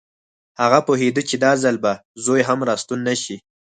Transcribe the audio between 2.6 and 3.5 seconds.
راستون نه شي